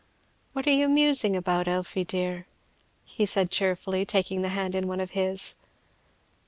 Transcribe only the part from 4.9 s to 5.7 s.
of his.